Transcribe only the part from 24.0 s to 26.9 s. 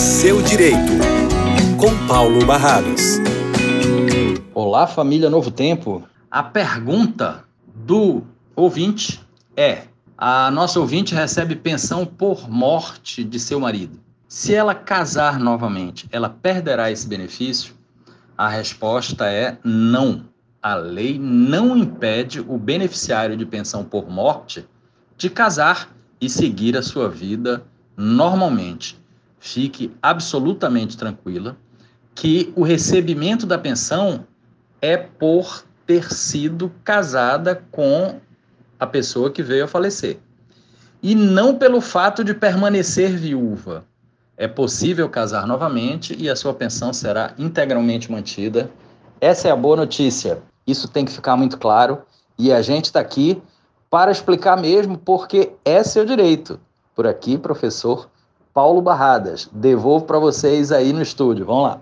morte de casar e seguir a